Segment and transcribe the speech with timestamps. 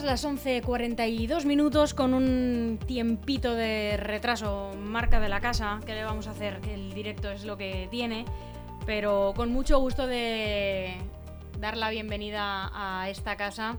[0.00, 6.26] las 11.42 minutos con un tiempito de retraso, marca de la casa, ¿qué le vamos
[6.26, 6.60] a hacer?
[6.66, 8.24] El directo es lo que tiene,
[8.86, 10.96] pero con mucho gusto de
[11.60, 13.76] dar la bienvenida a esta casa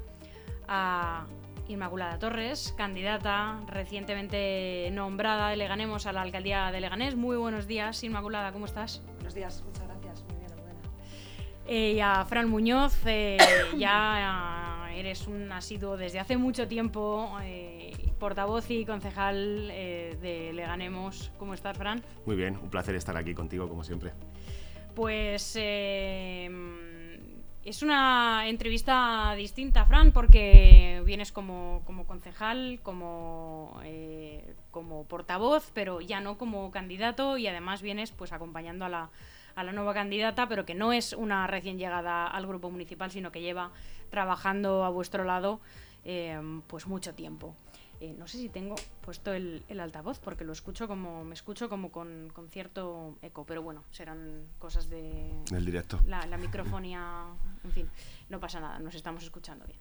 [0.67, 1.25] a
[1.67, 7.15] Inmaculada Torres, candidata recientemente nombrada de Leganemos a la alcaldía de Leganés.
[7.15, 9.01] Muy buenos días, Inmaculada, ¿cómo estás?
[9.15, 10.79] Buenos días, muchas gracias, muy bien, buena.
[11.65, 13.37] Eh, y a Fran Muñoz, eh,
[13.77, 14.62] ya
[14.95, 21.31] eres un asiduo desde hace mucho tiempo, eh, portavoz y concejal eh, de Leganemos.
[21.37, 22.01] ¿Cómo estás, Fran?
[22.25, 24.11] Muy bien, un placer estar aquí contigo, como siempre.
[24.95, 26.49] Pues eh,
[27.63, 33.79] es una entrevista distinta, Fran, porque vienes como, como concejal, como,
[34.71, 39.09] como portavoz, pero ya no como candidato y además vienes pues acompañando a la
[39.55, 43.31] a la nueva candidata, pero que no es una recién llegada al grupo municipal, sino
[43.31, 43.71] que lleva
[44.09, 45.59] trabajando a vuestro lado
[46.03, 47.55] eh, pues mucho tiempo.
[47.99, 51.89] Eh, no sé si tengo puesto el, altavoz porque lo escucho como me escucho como
[51.89, 56.01] con, cierto eco, pero bueno, serán cosas de el directo.
[56.05, 57.23] La, la microfonía,
[57.63, 57.89] en fin,
[58.29, 59.79] no pasa nada, nos estamos escuchando bien.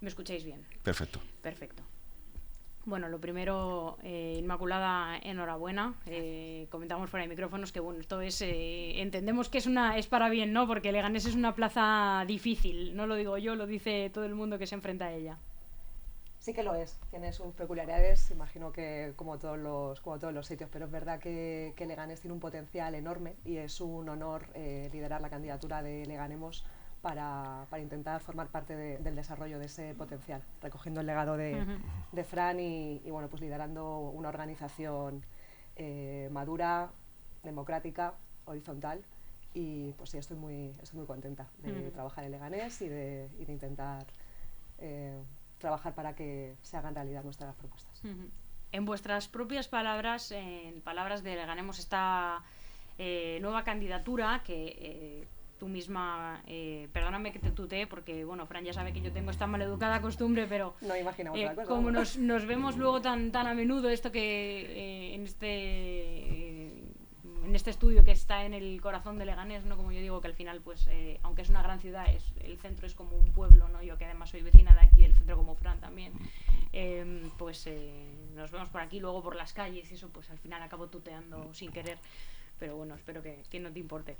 [0.00, 0.64] ¿Me escucháis bien?
[0.82, 1.20] Perfecto.
[1.42, 1.82] Perfecto.
[2.88, 5.92] Bueno, lo primero, eh, Inmaculada, enhorabuena.
[6.06, 10.06] Eh, comentamos fuera de micrófonos que bueno, esto es, eh, entendemos que es una, es
[10.06, 10.66] para bien, ¿no?
[10.66, 12.96] Porque Leganés es una plaza difícil.
[12.96, 15.36] No lo digo yo, lo dice todo el mundo que se enfrenta a ella.
[16.38, 20.46] Sí que lo es, tiene sus peculiaridades, imagino que como todos los, como todos los
[20.46, 24.46] sitios, pero es verdad que, que Leganés tiene un potencial enorme y es un honor
[24.54, 26.64] liderar la candidatura de Leganemos
[27.02, 31.64] para, para intentar formar parte del desarrollo de ese potencial, recogiendo el legado de,
[32.12, 35.24] de Fran y, y, bueno, pues liderando una organización
[35.76, 36.90] eh, madura,
[37.42, 38.14] democrática,
[38.44, 39.02] horizontal.
[39.54, 43.44] Y pues sí, estoy muy, estoy muy contenta de trabajar en Leganés y de, y
[43.44, 44.04] de intentar
[44.78, 45.16] eh,
[45.58, 48.02] trabajar para que se hagan realidad nuestras propuestas.
[48.70, 52.42] En vuestras propias palabras, en palabras de Leganemos, esta
[52.98, 55.26] eh, nueva candidatura que
[55.58, 59.30] tú misma, eh, perdóname que te tutee, porque bueno, Fran ya sabe que yo tengo
[59.30, 63.54] esta maleducada costumbre, pero no imaginamos eh, como nos, nos, vemos luego tan, tan a
[63.54, 66.88] menudo, esto que eh, en este
[67.44, 69.76] en este estudio que está en el corazón de Leganés, ¿no?
[69.76, 70.86] como yo digo, que al final, pues,
[71.22, 73.82] aunque es una gran ciudad, es, el centro es como un pueblo, ¿no?
[73.82, 76.12] yo que además soy vecina de aquí del centro como Fran también,
[77.38, 77.66] pues
[78.34, 81.54] nos vemos por aquí, luego por las calles y eso, pues al final acabo tuteando
[81.54, 81.96] sin querer,
[82.58, 84.18] pero bueno, espero que, que no te importe.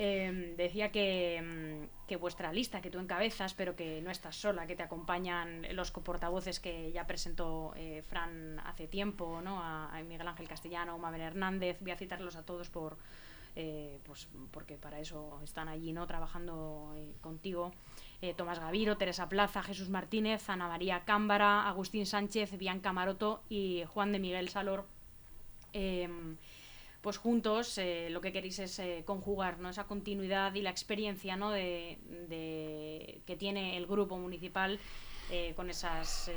[0.00, 4.76] Em, decía que, que, vuestra lista, que tú encabezas, pero que no estás sola, que
[4.76, 9.60] te acompañan los portavoces que ya presentó eh, Fran hace tiempo, ¿no?
[9.60, 12.96] A, Miguel Ángel Castellano, Mabel Hernández, voy a citarlos a todos por,
[13.56, 16.06] eh, pues porque para eso están allí, ¿no?
[16.06, 17.72] Trabajando eh, contigo.
[18.36, 24.10] Tomás Gaviro, Teresa Plaza, Jesús Martínez, Ana María Cámbara, Agustín Sánchez, Bianca Maroto y Juan
[24.10, 24.86] de Miguel Salor.
[27.00, 29.70] Pues juntos eh, lo que queréis es eh, conjugar ¿no?
[29.70, 31.50] esa continuidad y la experiencia ¿no?
[31.50, 31.98] de,
[33.24, 34.80] que tiene el grupo municipal
[35.30, 36.30] eh, con esas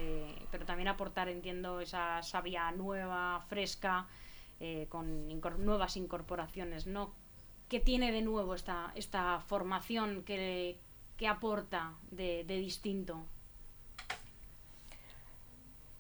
[0.51, 4.07] pero también aportar entiendo esa savia nueva fresca
[4.89, 5.29] con
[5.66, 7.13] nuevas incorporaciones no
[7.69, 10.78] qué tiene de nuevo esta esta formación que,
[11.17, 13.25] que aporta de distinto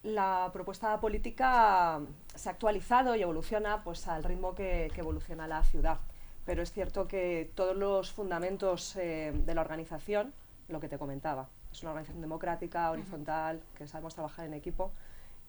[0.03, 2.01] la propuesta política
[2.33, 5.99] se ha actualizado y evoluciona pues, al ritmo que, evoluciona la ciudad.
[6.45, 10.33] Pero es cierto que todos los fundamentos eh, de la organización,
[10.69, 14.91] lo que te comentaba, es una organización democrática, horizontal, que sabemos trabajar en equipo,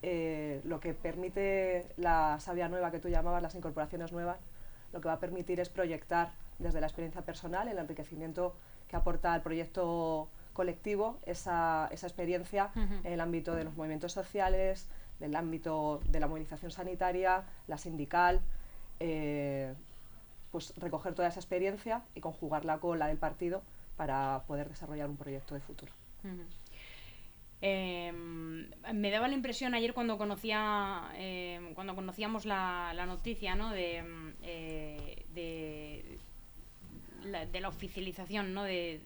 [0.03, 4.39] eh, lo que permite la savia nueva que tú llamabas, las incorporaciones nuevas,
[4.93, 8.55] lo que va a permitir es proyectar desde la experiencia personal el enriquecimiento
[8.89, 14.89] que aporta el proyecto colectivo esa, esa experiencia en el ámbito de los movimientos sociales,
[15.23, 18.43] del ámbito de la movilización sanitaria, la sindical,
[19.01, 19.73] eh,
[20.51, 23.63] pues recoger toda esa experiencia y conjugarla con la del partido
[23.97, 25.93] para poder desarrollar un proyecto de futuro.
[27.61, 33.71] Em, me daba la impresión ayer cuando conocía em, cuando conocíamos la, noticia ¿no?
[33.71, 36.19] de, em, eh, de,
[37.61, 38.65] la, oficialización ¿no?
[38.65, 39.01] de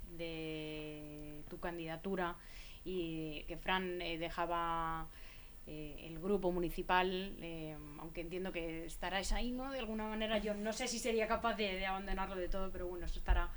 [1.49, 2.37] tu candidatura
[2.85, 5.07] y que Fran eh, dejaba
[5.67, 9.73] eh, el grupo municipal, eh, aunque entiendo que estarás ahí, ¿no?
[9.73, 13.07] De alguna manera yo no sé si sería capaz de, abandonarlo de todo, pero bueno,
[13.07, 13.51] eso estará,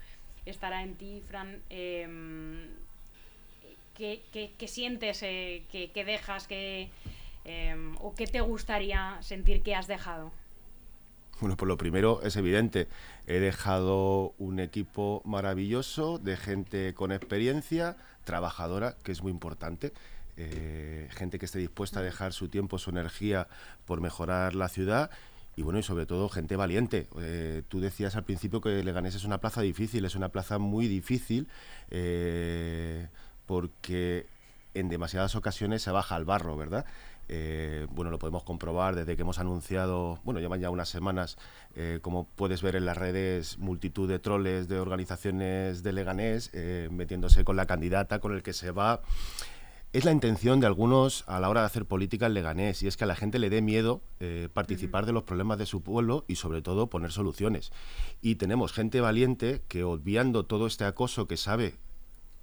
[0.45, 1.62] estará en ti, Fran.
[1.69, 2.69] Em,
[3.95, 6.89] ¿qué, qué, sientes que, que, dejas que,
[7.45, 10.31] em, o qué te gustaría sentir que has dejado?
[11.39, 12.89] Bueno, pues lo primero es evidente.
[13.25, 17.95] He dejado un equipo maravilloso de gente con experiencia,
[18.25, 19.94] trabajadora, que es muy importante.
[20.36, 23.47] Eh, gente que esté dispuesta a dejar su tiempo, su energía
[23.86, 25.12] por mejorar la ciudad
[25.56, 27.07] y bueno, y sobre todo gente valiente.
[27.19, 30.88] Eh, tú decías al principio que Leganés es una plaza difícil, es una plaza muy
[30.88, 31.47] difícil
[31.89, 33.07] eh,
[33.45, 34.27] porque
[34.74, 36.86] en demasiadas ocasiones se baja al barro, ¿verdad?
[37.31, 41.38] Eh, bueno, lo podemos comprobar desde que hemos anunciado, bueno, llevan ya unas semanas,
[41.76, 46.90] eh, como puedes ver en las redes, multitud de troles de organizaciones de Leganés eh,
[46.92, 49.02] metiéndose con la candidata, con el que se va.
[49.94, 52.98] Es la intención de algunos a la hora de hacer política en Leganés y es
[52.98, 54.04] que a la gente le dé miedo
[54.54, 57.72] participar de los problemas de su pueblo y sobre todo poner soluciones.
[58.22, 61.80] Y tenemos gente valiente que obviando todo este acoso que sabe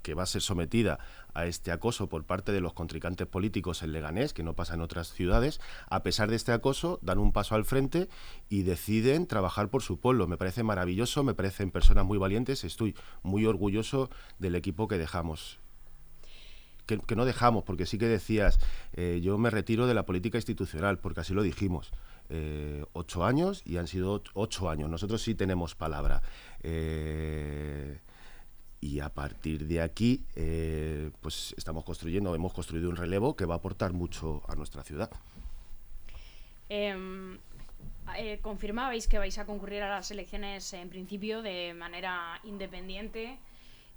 [0.06, 1.00] que va a ser sometida
[1.34, 4.80] a este acoso por parte de los contrincantes políticos en Leganés, que no pasa en
[4.80, 5.60] otras ciudades,
[5.90, 8.08] a pesar de este acoso, dan un paso al frente
[8.48, 10.28] y deciden trabajar por su pueblo.
[10.28, 12.94] Me parece maravilloso, me parecen personas muy valientes, estoy
[13.24, 14.08] muy orgulloso
[14.38, 15.58] del equipo que dejamos.
[16.86, 18.60] Que, no dejamos, porque sí que decías,
[18.92, 21.90] eh, yo me retiro de la política institucional, porque así lo dijimos.
[22.28, 24.88] Eh, ocho años y han sido ocho años.
[24.88, 26.22] Nosotros sí tenemos palabra.
[26.62, 27.98] Eh,
[28.80, 33.54] y a partir de aquí eh, pues estamos construyendo, hemos construido un relevo que va
[33.54, 35.10] a aportar mucho a nuestra ciudad.
[36.68, 37.38] Em,
[38.16, 43.38] eh, confirmabais que vais a concurrir a las elecciones en principio de manera independiente,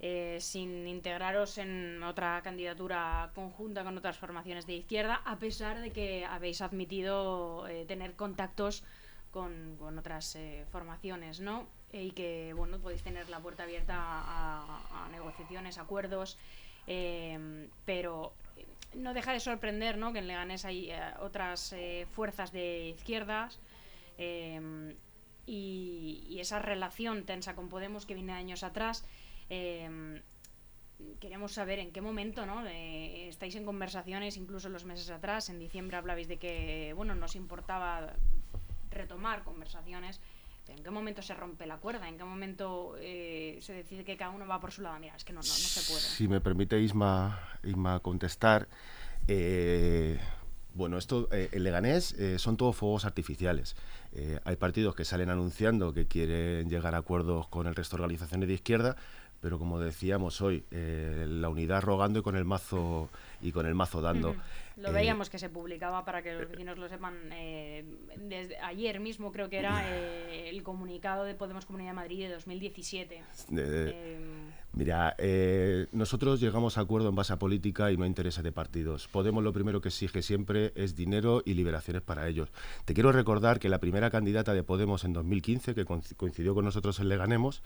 [0.00, 5.90] eh, sin integraros en otra candidatura conjunta con otras formaciones de izquierda, a pesar de
[5.90, 8.82] que habéis admitido tener contactos
[9.30, 10.38] con, con otras
[10.70, 11.66] formaciones, ¿no?
[11.92, 16.38] Y que bueno podéis tener la puerta abierta a, negociaciones, acuerdos,
[16.86, 18.32] em, pero
[18.94, 20.12] no deja de sorprender ¿no?
[20.12, 23.58] que en Leganés hay eh, otras eh, fuerzas de izquierdas
[24.18, 24.94] em,
[25.46, 29.04] y, esa relación tensa con Podemos que viene años atrás.
[29.50, 30.22] Em,
[31.18, 32.66] queremos saber en qué momento ¿no?
[32.66, 38.14] estáis en conversaciones, incluso los meses atrás, en diciembre hablabais de que bueno, nos importaba
[38.90, 40.20] retomar conversaciones
[40.70, 42.08] ¿En qué momento se rompe la cuerda?
[42.08, 44.98] ¿En qué momento eh, se decide que cada uno va por su lado?
[44.98, 46.00] Mira, es que no, no, se puede.
[46.00, 48.68] Si me permite, Isma, Isma contestar.
[49.28, 50.18] Eh,
[50.74, 53.76] bueno, esto, eh, el Leganés son todos fuegos artificiales.
[54.44, 58.48] hay partidos que salen anunciando que quieren llegar a acuerdos con el resto de organizaciones
[58.48, 58.96] de izquierda,
[59.40, 64.00] pero como decíamos hoy, la unidad rogando y con el mazo y con el mazo
[64.00, 64.36] dando.
[64.80, 67.14] Lo eh, veíamos que se publicaba para que los vecinos lo sepan.
[67.32, 67.84] Eh,
[68.16, 72.32] desde ayer mismo creo que era eh, el comunicado de Podemos Comunidad de Madrid de
[72.34, 73.22] 2017.
[74.72, 75.16] Mira,
[75.92, 79.08] nosotros llegamos a acuerdo en base a política y no a intereses de partidos.
[79.08, 82.50] Podemos lo primero que exige siempre es dinero y liberaciones para ellos.
[82.84, 87.00] Te quiero recordar que la primera candidata de Podemos en 2015, que coincidió con nosotros
[87.00, 87.62] en Leganemos,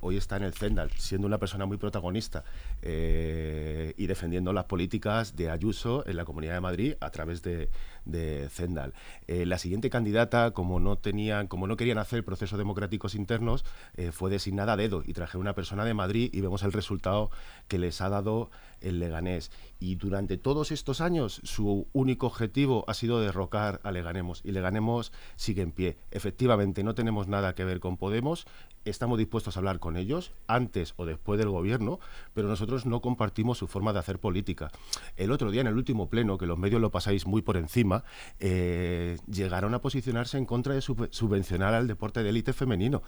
[0.00, 2.44] hoy está en el Zendal, siendo una persona muy protagonista
[2.82, 7.70] y defendiendo las políticas de Ayuso en la Comunidad de Madrid a través de,
[8.04, 8.94] de Zendal.
[9.26, 13.64] Eh, la siguiente candidata, como no tenían, como no querían hacer procesos democráticos internos,
[13.94, 17.30] eh, fue designada a dedo y traje una persona de Madrid y vemos el resultado
[17.68, 19.50] que les ha dado el Leganés.
[19.80, 25.12] Y durante todos estos años su único objetivo ha sido derrocar a Leganemos y Leganemos
[25.36, 25.96] sigue en pie.
[26.10, 28.46] Efectivamente, no tenemos nada que ver con Podemos,
[28.84, 31.98] estamos dispuestos a hablar con ellos antes o después del gobierno,
[32.34, 34.70] pero nosotros no compartimos su forma de hacer política.
[35.16, 38.04] El otro día, en el último pleno, que los medios lo pasáis muy por encima,
[38.40, 43.02] eh, llegaron a posicionarse en contra de subvencionar al deporte de élite femenino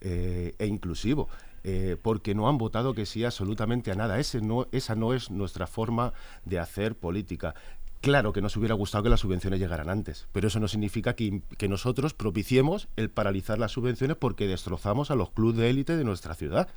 [0.00, 1.28] eh, e inclusivo.
[1.68, 4.20] Eh, porque no han votado que sí absolutamente a nada.
[4.20, 6.12] Ese no, esa no es nuestra forma
[6.44, 7.56] de hacer política.
[8.00, 11.42] Claro que nos hubiera gustado que las subvenciones llegaran antes, pero eso no significa que,
[11.68, 16.34] nosotros propiciemos el paralizar las subvenciones porque destrozamos a los clubes de élite de nuestra
[16.34, 16.68] ciudad.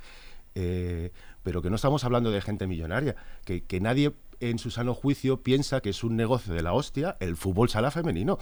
[0.54, 5.40] pero que no estamos hablando de gente millonaria, que, que nadie en su sano juicio
[5.40, 8.38] piensa que es un negocio de la hostia el fútbol sala femenino.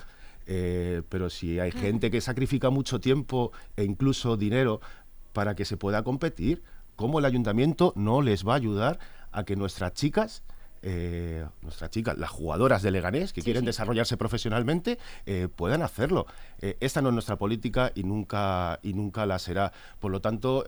[0.50, 4.80] Eh, pero si hay gente que sacrifica mucho tiempo e incluso dinero
[5.38, 6.64] para que se pueda competir,
[6.96, 8.98] ¿cómo el ayuntamiento no les va a ayudar
[9.30, 10.42] a que nuestras chicas
[10.82, 16.26] eh, nuestras chicas, las jugadoras de Leganés que quieren desarrollarse profesionalmente, eh, puedan hacerlo.
[16.60, 19.72] Eh, esta no es nuestra política y nunca, y nunca la será.
[20.00, 20.64] Por lo tanto,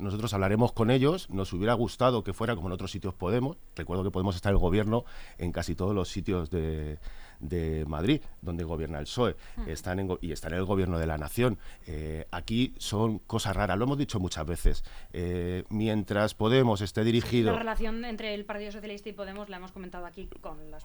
[0.00, 1.28] nosotros hablaremos con ellos.
[1.28, 3.58] Nos hubiera gustado que fuera como en otros sitios Podemos.
[3.76, 5.04] Recuerdo que Podemos estar el gobierno
[5.36, 6.98] en casi todos los sitios de,
[7.48, 9.36] de Madrid, donde gobierna el PSOE,
[9.66, 11.58] están en, y están en el gobierno de la nación.
[11.86, 14.84] Eh, aquí son cosas raras, lo hemos dicho muchas veces.
[15.12, 17.52] Eh, mientras Podemos esté dirigido...
[17.52, 20.84] La relación entre el Partido Socialista y Podemos la hemos comentado aquí con las,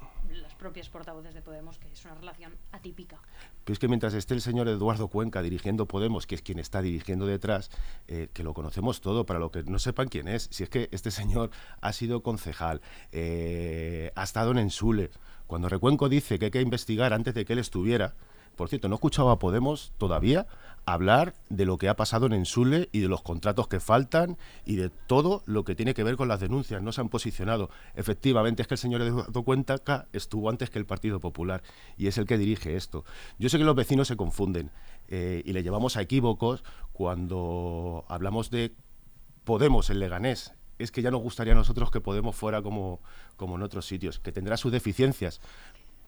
[0.57, 3.19] propias portavoces de Podemos, que es una relación atípica.
[3.63, 6.81] Pero es que mientras esté el señor Eduardo Cuenca dirigiendo Podemos, que es quien está
[6.81, 7.71] dirigiendo detrás,
[8.07, 10.89] eh, que lo conocemos todo, para lo que no sepan quién es, si es que
[10.91, 11.51] este señor
[11.81, 12.81] ha sido concejal,
[13.13, 15.11] ha estado en Ensule,
[15.49, 18.13] cuando Recuenco dice que hay que investigar antes de que él estuviera,
[18.55, 20.45] por cierto, no he escuchado a Podemos todavía
[20.85, 24.75] hablar de lo que ha pasado en Ensule y de los contratos que faltan y
[24.75, 26.83] de todo lo que tiene que ver con las denuncias.
[26.83, 27.71] No se han posicionado.
[27.95, 31.63] Efectivamente, es que el señor Eduardo Cuentaca estuvo antes que el Partido Popular
[31.97, 33.03] y es el que dirige esto.
[33.39, 34.69] Yo sé que los vecinos se confunden
[35.07, 36.63] eh, y le llevamos a equívocos
[36.93, 38.75] cuando hablamos de
[39.45, 43.01] Podemos en Leganés es que ya nos gustaría a nosotros que Podemos fuera como,
[43.35, 45.41] como en otros sitios, que tendrá sus deficiencias,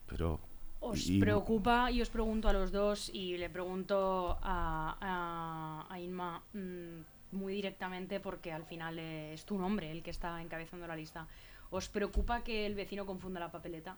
[0.07, 0.39] pero...
[0.79, 7.35] ¿Os preocupa, y os pregunto a los dos, y le pregunto a, a, Inma mm,
[7.35, 11.27] muy directamente, porque al final es tu nombre el que está encabezando la lista,
[11.69, 13.97] ¿os preocupa que el vecino confunda la papeleta?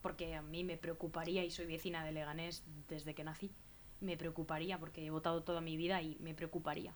[0.00, 3.52] Porque a mí me preocuparía, y soy vecina de Leganés desde que nací,
[4.00, 6.92] me preocuparía, porque he votado toda mi vida y me preocuparía.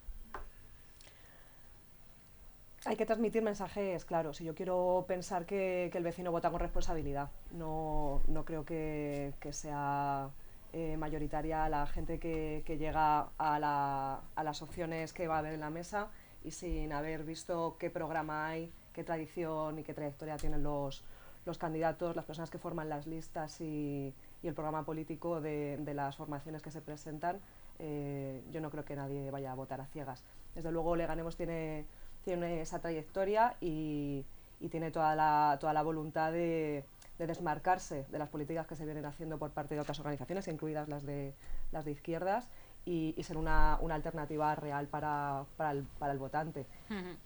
[2.87, 7.31] Hay que transmitir mensajes claros y yo quiero pensar que, el vecino vota con responsabilidad.
[7.51, 10.31] No, no creo que, sea
[10.73, 15.55] eh, mayoritaria la gente que, llega a, la, a, las opciones que va a haber
[15.55, 16.11] en la mesa
[16.45, 21.03] y sin haber visto qué programa hay, qué tradición y qué trayectoria tienen los,
[21.45, 24.15] los candidatos, las personas que forman las listas y,
[24.45, 27.41] y el programa político de, de, las formaciones que se presentan.
[27.81, 30.23] Eh, yo no creo que nadie vaya a votar a ciegas.
[30.55, 31.85] Desde luego, Leganemos tiene
[32.27, 34.27] tiene esa trayectoria y,
[34.69, 36.85] tiene toda la, toda la voluntad de,
[37.19, 41.05] desmarcarse de las políticas que se vienen haciendo por parte de otras organizaciones, incluidas las
[41.07, 41.35] de,
[41.71, 42.49] las de izquierdas,
[42.85, 46.67] y, ser una, alternativa real para, el, votante,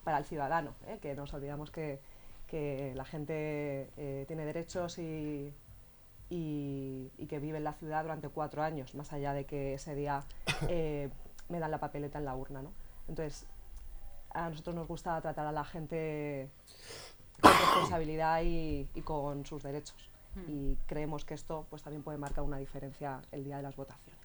[0.04, 0.98] para el ciudadano, ¿eh?
[1.00, 1.98] que nos olvidamos que,
[2.94, 5.54] la gente eh, tiene derechos y,
[6.28, 10.24] que vive en la ciudad durante cuatro años, más allá de que ese día
[10.68, 11.08] eh,
[11.48, 12.60] me dan la papeleta en la urna.
[12.60, 12.72] ¿no?
[13.08, 13.46] Entonces,
[14.32, 16.48] a nosotros nos gusta tratar a la gente
[17.40, 20.10] con responsabilidad y, con sus derechos.
[20.34, 20.44] Hmm.
[20.48, 24.20] Y creemos que esto pues, también puede marcar una diferencia el día de las votaciones.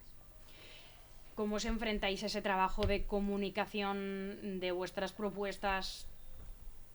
[1.34, 6.06] ¿Cómo os enfrentáis a ese trabajo de comunicación de vuestras propuestas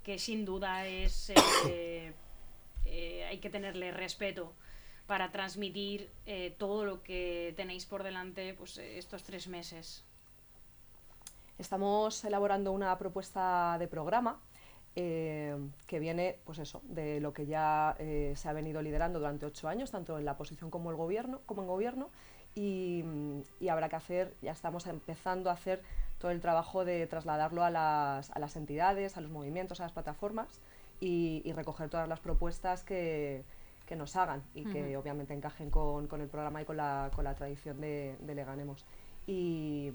[0.03, 1.31] que sin duda es
[1.67, 2.11] eh,
[2.85, 4.53] eh, hay que tenerle respeto
[5.05, 10.03] para transmitir eh, todo lo que tenéis por delante pues, estos tres meses?
[11.61, 14.39] Estamos elaborando una propuesta de programa
[14.95, 19.45] eh, que viene, pues eso, de lo que ya eh, se ha venido liderando durante
[19.45, 22.09] ocho años, tanto en la oposición como el gobierno, como en gobierno,
[22.55, 23.05] y,
[23.69, 25.83] habrá que hacer, ya estamos empezando a hacer
[26.17, 30.59] todo el trabajo de trasladarlo a las, entidades, a los movimientos, a las plataformas
[30.99, 33.43] y, recoger todas las propuestas que,
[33.95, 38.33] nos hagan y que obviamente encajen con, el programa y con la, tradición de, de
[38.33, 38.83] Leganemos.
[39.27, 39.91] Y,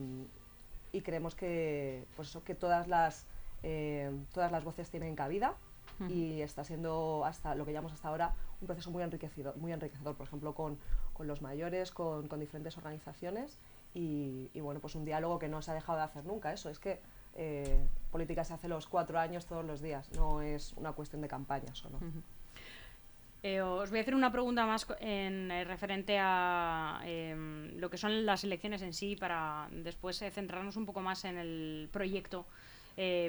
[0.97, 3.27] y creemos que, pues eso, que todas, las,
[3.63, 5.55] eh, todas las voces tienen cabida
[6.11, 10.15] y está siendo hasta lo que llamamos hasta ahora un proceso muy enriquecedor, muy enriquecedor
[10.15, 10.79] por ejemplo, con,
[11.15, 13.59] con los mayores, con, con diferentes organizaciones
[13.95, 16.53] y, y, bueno, pues un diálogo que no se ha dejado de hacer nunca.
[16.53, 17.01] Eso es que
[17.35, 21.29] eh, política se hace los cuatro años todos los días, no es una cuestión de
[21.29, 21.99] campaña solo.
[23.47, 27.97] Eh, os voy a hacer una pregunta más en eh, referente a em, lo que
[27.97, 32.45] son las elecciones en sí, para después eh, centrarnos un poco más en el proyecto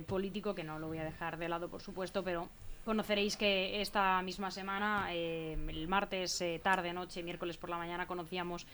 [0.07, 2.47] político, que no lo voy a dejar de lado, por supuesto, pero
[2.85, 8.65] conoceréis que esta misma semana, em, el martes, tarde, noche, miércoles por la mañana, conocíamos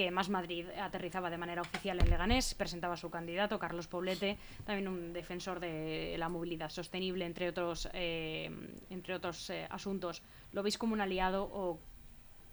[0.00, 4.88] que Más Madrid aterrizaba de manera oficial en Leganés, presentaba su candidato, Carlos Poblete, también
[4.88, 8.50] un defensor de la movilidad sostenible, entre otros, eh,
[8.88, 10.22] entre otros eh, asuntos.
[10.52, 11.78] ¿Lo veis como un aliado o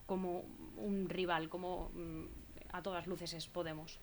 [0.07, 0.43] como
[0.75, 2.25] un rival, como mm,
[2.73, 3.97] a todas luces es Podemos?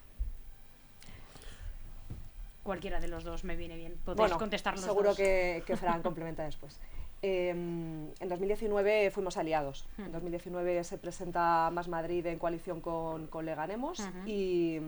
[2.63, 3.99] Cualquiera de los dos me viene bien.
[4.07, 6.81] Podéis contestar los seguro que, que Fran complementa después.
[7.27, 9.89] Em, en 2019 fuimos aliados.
[9.97, 14.79] En 2019 se presenta Más Madrid en coalición con, con Leganemos y,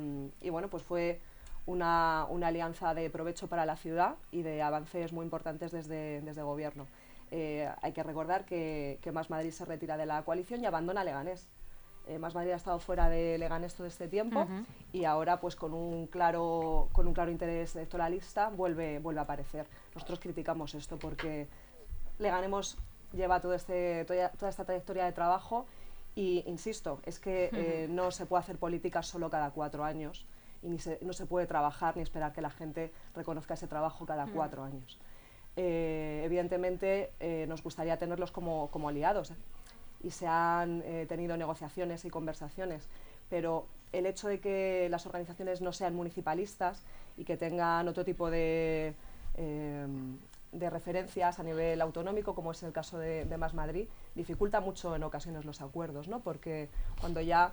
[0.51, 1.19] bueno, pues fue
[1.65, 6.87] una, alianza de provecho para la ciudad y de avances muy importantes desde, desde gobierno.
[7.31, 11.49] Eh, hay que recordar que, Más Madrid se retira de la coalición y abandona Leganés.
[12.07, 14.47] Eh, Más Madrid ha estado fuera de Leganés todo este tiempo
[14.93, 19.67] y ahora pues con un claro, con un claro interés electoralista vuelve, vuelve a aparecer.
[19.95, 21.49] Nosotros criticamos esto porque
[22.19, 22.79] Leganemos
[23.17, 25.67] lleva todo este, toda, esta trayectoria de trabajo.
[26.15, 30.27] Y insisto, es que eh, no se puede hacer política solo cada cuatro años
[30.63, 34.27] y ni no se puede trabajar ni esperar que la gente reconozca ese trabajo cada
[34.27, 34.99] cuatro años.
[35.57, 39.33] Eh, evidentemente eh, nos gustaría tenerlos como, como aliados
[40.03, 42.87] y se han tenido negociaciones y conversaciones,
[43.29, 46.83] pero el hecho de que las organizaciones no sean municipalistas
[47.17, 48.95] y que tengan otro tipo de,
[50.53, 55.03] de referencias a nivel autonómico, como es el caso de, Más Madrid, dificulta mucho en
[55.03, 56.21] ocasiones los acuerdos, ¿no?
[56.21, 56.69] porque
[57.01, 57.53] cuando ya,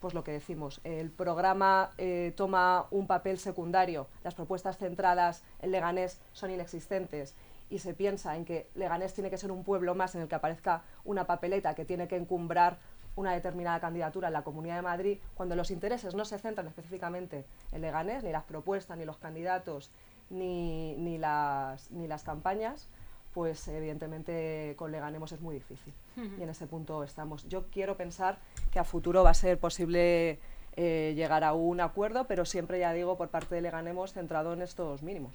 [0.00, 5.72] pues lo que decimos, el programa eh, toma un papel secundario, las propuestas centradas en
[5.72, 7.34] Leganés son inexistentes
[7.70, 10.34] y se piensa en que Leganés tiene que ser un pueblo más en el que
[10.34, 12.78] aparezca una papeleta que tiene que encumbrar
[13.16, 17.44] una determinada candidatura en la Comunidad de Madrid, cuando los intereses no se centran específicamente
[17.72, 19.90] en Leganés, ni las propuestas, ni los candidatos,
[20.34, 22.88] ni, ni, las, ni las campañas,
[23.32, 25.92] pues evidentemente con Leganemos es muy difícil.
[26.16, 27.48] Y en ese punto estamos.
[27.48, 28.38] Yo quiero pensar
[28.70, 30.38] que a futuro va a ser posible
[30.76, 34.62] eh, llegar a un acuerdo, pero siempre, ya digo, por parte de Leganemos centrado en
[34.62, 35.34] estos mínimos.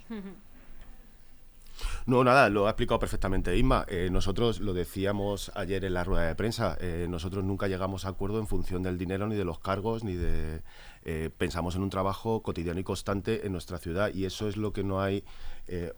[2.06, 3.84] No, nada, lo ha explicado perfectamente Isma.
[3.88, 8.08] Eh, nosotros lo decíamos ayer en la rueda de prensa, eh, nosotros nunca llegamos a
[8.08, 10.62] acuerdo en función del dinero, ni de los cargos, ni de...
[11.02, 14.74] Eh, pensamos en un trabajo cotidiano y constante en nuestra ciudad y eso es lo
[14.74, 15.24] que no hay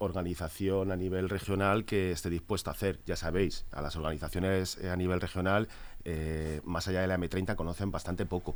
[0.01, 3.01] organización a nivel regional que esté dispuesta a hacer.
[3.07, 5.67] Ya sabéis, a las organizaciones a nivel regional,
[6.65, 8.55] más allá de la M30, conocen bastante poco.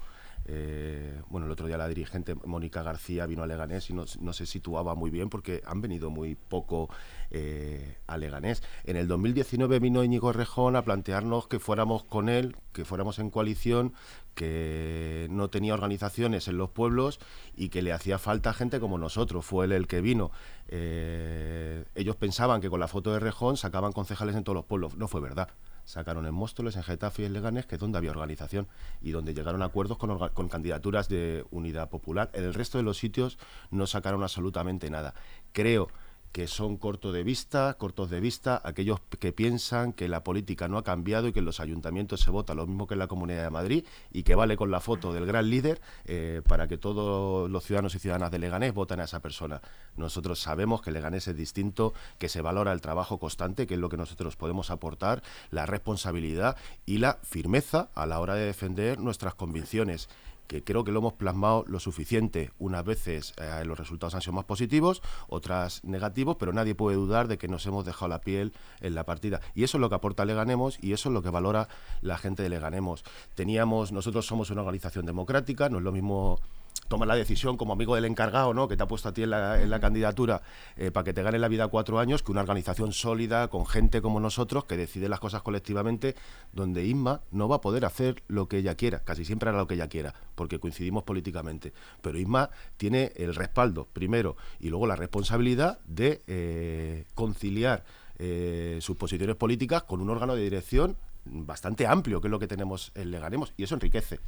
[1.30, 4.94] Bueno, el otro día la dirigente Mónica García vino a Leganés y no, se situaba
[4.94, 6.90] muy bien porque han venido muy poco
[7.30, 8.62] eh, a Leganés.
[8.84, 13.30] En el 2019 vino Íñigo Rejón a plantearnos que fuéramos con él, que fuéramos en
[13.30, 13.94] coalición,
[14.34, 17.18] que no tenía organizaciones en los pueblos
[17.56, 19.44] y que le hacía falta gente como nosotros.
[19.44, 20.30] Fue él el que vino.
[20.68, 24.96] Eh, ellos pensaban que con la foto de Rejón sacaban concejales en todos los pueblos.
[24.96, 25.48] No fue verdad
[25.86, 28.68] sacaron en Móstoles, en Getafe y en Leganés, que es donde había organización
[29.00, 32.28] y donde llegaron a acuerdos con, con candidaturas de unidad popular.
[32.34, 33.38] En el resto de los sitios
[33.70, 35.14] no sacaron absolutamente nada.
[35.52, 35.88] Creo
[36.36, 40.76] que son cortos de vista, cortos de vista, aquellos que piensan que la política no
[40.76, 43.42] ha cambiado y que en los ayuntamientos se vota lo mismo que en la Comunidad
[43.44, 47.48] de Madrid y que vale con la foto del gran líder eh, para que todos
[47.50, 49.62] los ciudadanos y ciudadanas de Leganés voten a esa persona.
[49.96, 53.88] Nosotros sabemos que Leganés es distinto, que se valora el trabajo constante, que es lo
[53.88, 59.34] que nosotros podemos aportar, la responsabilidad y la firmeza a la hora de defender nuestras
[59.36, 60.10] convicciones
[60.46, 62.50] que creo que lo hemos plasmado lo suficiente.
[62.58, 67.28] Unas veces eh, los resultados han sido más positivos, otras negativos, pero nadie puede dudar
[67.28, 69.40] de que nos hemos dejado la piel en la partida.
[69.54, 71.68] Y eso es lo que aporta Leganemos y eso es lo que valora
[72.00, 73.04] la gente de Leganemos.
[73.34, 76.40] Teníamos, nosotros somos una organización democrática, no es lo mismo
[76.88, 78.68] tomas la decisión como amigo del encargado, ¿no?
[78.68, 80.42] que te ha puesto a ti en la, candidatura
[80.76, 84.00] eh, para que te gane la vida cuatro años, que una organización sólida, con gente
[84.00, 86.14] como nosotros, que decide las cosas colectivamente,
[86.52, 89.66] donde Isma no va a poder hacer lo que ella quiera, casi siempre hará lo
[89.66, 91.72] que ella quiera, porque coincidimos políticamente.
[92.02, 97.84] Pero Isma tiene el respaldo, primero, y luego la responsabilidad de eh, conciliar
[98.18, 100.96] eh, sus posiciones políticas con un órgano de dirección
[101.26, 104.20] bastante amplio, que es lo que tenemos en Leganemos, y eso enriquece.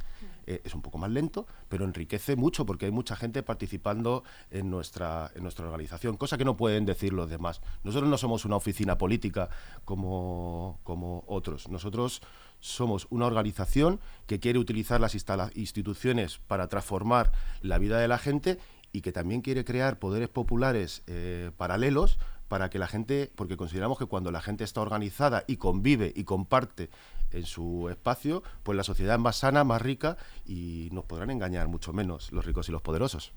[0.45, 4.69] Eh, es un poco más lento, pero enriquece mucho porque hay mucha gente participando en
[4.69, 7.61] nuestra, en nuestra organización, cosa que no pueden decir los demás.
[7.83, 9.49] Nosotros no somos una oficina política
[9.85, 11.69] como, como otros.
[11.69, 12.21] Nosotros
[12.59, 15.15] somos una organización que quiere utilizar las
[15.55, 18.59] instituciones para transformar la vida de la gente
[18.91, 23.99] y que también quiere crear poderes populares eh, paralelos para que la gente, porque consideramos
[23.99, 26.89] que cuando la gente está organizada y convive y comparte
[27.31, 31.67] en su espacio, pues la sociedad es más sana, más rica y nos podrán engañar
[31.67, 33.31] mucho menos los ricos y los poderosos.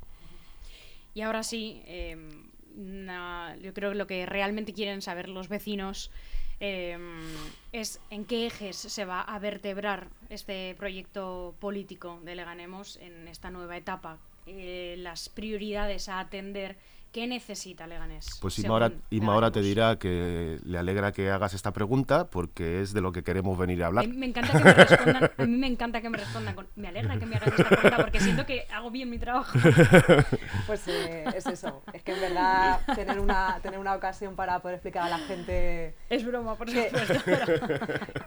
[1.14, 2.50] Y ahora sí, em,
[3.62, 6.10] yo creo que lo que realmente quieren saber los vecinos
[6.60, 7.20] em,
[7.72, 13.50] es en qué ejes se va a vertebrar este proyecto político de Leganemos en esta
[13.50, 16.76] nueva etapa, eh, las prioridades a atender
[17.12, 18.38] ¿Qué necesita Leganés?
[18.40, 18.88] Pues Isma
[19.34, 23.22] ahora, te dirá que le alegra que hagas esta pregunta porque es de lo que
[23.22, 24.08] queremos venir a hablar.
[24.08, 27.18] Me, encanta que me respondan, a mí me encanta que me respondan con, me alegra
[27.18, 29.58] que me hagas esta pregunta porque siento que hago bien mi trabajo.
[30.66, 34.76] Pues eh, es eso, es que en verdad tener una, tener una ocasión para poder
[34.76, 35.96] explicar a la gente...
[36.08, 37.14] Es broma, por supuesto.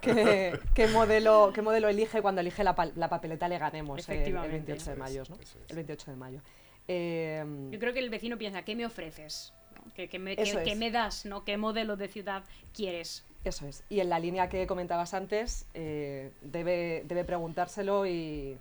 [0.02, 4.96] qué, modelo, ¿Qué modelo elige cuando elige la, la papeleta Leganemos el, el 28 de
[4.96, 5.38] mayo, ¿no?
[5.68, 6.40] El 28 de mayo.
[6.88, 9.52] Em, Yo creo que el vecino piensa, ¿qué me ofreces?
[9.94, 10.36] ¿Qué, me,
[10.76, 11.24] me, das?
[11.24, 11.44] ¿no?
[11.44, 12.44] ¿Qué modelo de ciudad
[12.74, 13.24] quieres?
[13.44, 13.84] Eso es.
[13.88, 18.58] Y en la línea que comentabas antes, eh, debe, debe preguntárselo y,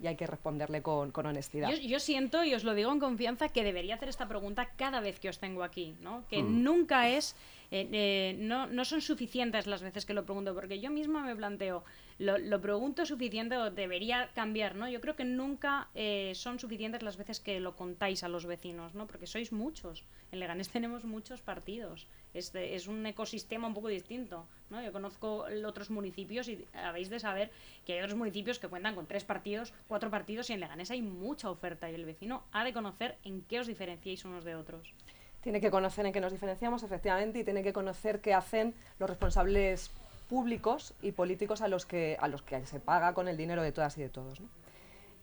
[0.00, 1.70] y hay que responderle con, con honestidad.
[1.70, 5.18] Yo, siento, y os lo digo en confianza, que debería hacer esta pregunta cada vez
[5.20, 6.24] que os tengo aquí, ¿no?
[6.28, 6.62] Que mm.
[6.62, 7.34] nunca es,
[7.70, 11.34] eh, eh, no, no son suficientes las veces que lo pregunto, porque yo misma me
[11.34, 11.84] planteo,
[12.18, 14.88] lo, pregunto suficiente o debería cambiar, ¿no?
[14.88, 18.94] Yo creo que nunca eh, son suficientes las veces que lo contáis a los vecinos,
[18.94, 19.06] ¿no?
[19.06, 20.04] Porque sois muchos.
[20.32, 22.06] En Leganés tenemos muchos partidos.
[22.32, 24.82] Es, es un ecosistema un poco distinto, ¿no?
[24.82, 27.50] Yo conozco otros municipios y habéis de saber
[27.84, 31.02] que hay otros municipios que cuentan con tres partidos, cuatro partidos y en Leganés hay
[31.02, 34.94] mucha oferta y el vecino ha de conocer en qué os diferenciáis unos de otros.
[35.42, 39.08] Tiene que conocer en qué nos diferenciamos, efectivamente, y tiene que conocer qué hacen los
[39.08, 39.92] responsables
[40.28, 43.72] públicos y políticos a los que, a los que se paga con el dinero de
[43.72, 44.40] todas y de todos.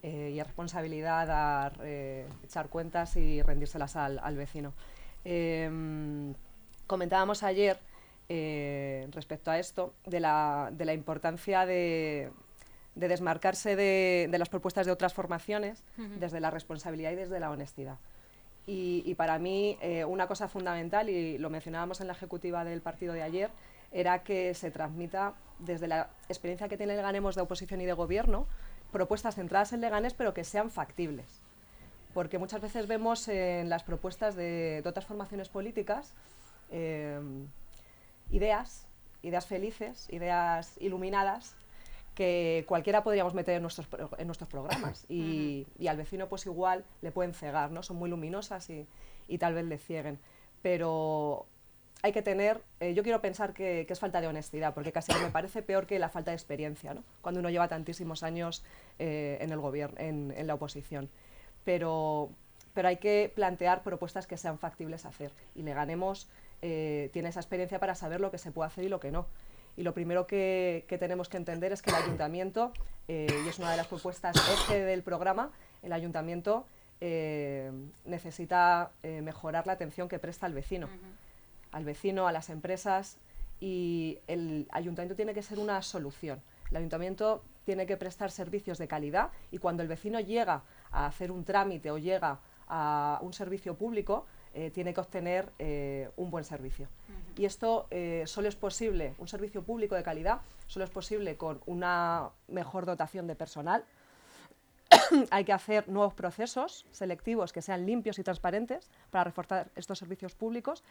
[0.04, 4.74] Eh, y es responsabilidad dar, eh, echar cuentas y rendírselas al, al vecino.
[5.24, 6.34] Em,
[6.88, 7.80] comentábamos ayer
[8.28, 12.32] eh, respecto a esto de la, de la importancia de,
[12.96, 15.84] de desmarcarse de, de, las propuestas de otras formaciones
[16.20, 17.98] desde la responsabilidad y desde la honestidad.
[18.68, 23.13] Y, y para mí una cosa fundamental, y lo mencionábamos en la ejecutiva del partido
[23.13, 23.52] de ayer,
[23.93, 27.93] era que se transmita desde la experiencia que tiene el Ganemos de oposición y de
[27.93, 28.47] gobierno,
[28.91, 31.41] propuestas centradas en Leganés, pero que sean factibles.
[32.13, 36.13] Porque muchas veces vemos en las propuestas de, otras formaciones políticas
[36.71, 37.19] eh,
[38.32, 38.88] ideas,
[39.21, 41.56] ideas felices, ideas iluminadas,
[42.15, 45.06] que cualquiera podríamos meter en nuestros, en nuestros programas.
[45.10, 47.82] Y, y, al vecino pues igual le pueden cegar, ¿no?
[47.82, 48.88] Son muy luminosas y,
[49.27, 50.19] y tal vez le cieguen.
[50.62, 51.47] Pero
[52.04, 55.32] hay que tener, eh, yo quiero pensar que, es falta de honestidad, porque casi me
[55.32, 57.02] parece peor que la falta de experiencia, ¿no?
[57.22, 58.62] cuando uno lleva tantísimos años
[59.00, 61.10] eh, en el gobierno, en, la oposición.
[61.63, 62.30] Pero,
[62.74, 65.32] pero hay que plantear propuestas que sean factibles a hacer.
[65.56, 66.28] Y le ganemos,
[66.62, 69.26] eh, tiene esa experiencia para saber lo que se puede hacer y lo que no.
[69.78, 72.74] Y lo primero que, tenemos que entender es que el ayuntamiento,
[73.08, 76.68] y es una de las propuestas eje del programa, el ayuntamiento
[78.06, 80.88] necesita mejorar la atención que presta al vecino
[81.74, 83.18] al vecino, a las empresas
[83.60, 86.42] y el ayuntamiento tiene que ser una solución.
[86.70, 91.32] El ayuntamiento tiene que prestar servicios de calidad y cuando el vecino llega a hacer
[91.32, 96.44] un trámite o llega a un servicio público, eh, tiene que obtener eh, un buen
[96.44, 96.88] servicio.
[97.36, 101.62] Y esto eh, solo es posible, un servicio público de calidad, solo es posible con
[101.66, 103.84] una mejor dotación de personal.
[105.32, 110.36] Hay que hacer nuevos procesos selectivos que sean limpios y transparentes para reforzar estos servicios
[110.36, 110.84] públicos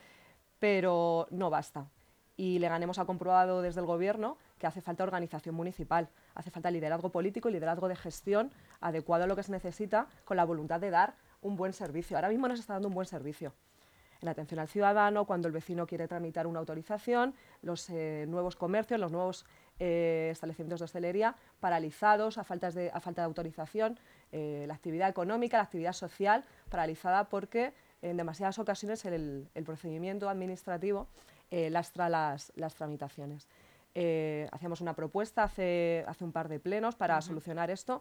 [0.63, 1.89] pero no basta.
[2.37, 7.09] Y Leganemos ha comprobado desde el Gobierno que hace falta organización municipal, hace falta liderazgo
[7.09, 10.91] político y liderazgo de gestión adecuado a lo que se necesita con la voluntad de
[10.91, 12.17] dar un buen servicio.
[12.17, 13.53] Ahora mismo nos está dando un buen servicio.
[14.21, 19.01] En atención al ciudadano, cuando el vecino quiere tramitar una autorización, los eh, nuevos comercios,
[19.01, 19.45] los nuevos
[19.81, 23.99] eh, establecimientos de hostelería paralizados a, de, a falta de autorización,
[24.31, 31.09] eh, la actividad económica, la actividad social paralizada porque en demasiadas ocasiones el, procedimiento administrativo
[31.51, 33.49] eh, lastra las, tramitaciones.
[33.95, 38.01] Eh, hacíamos una propuesta hace, hace un par de plenos para solucionar esto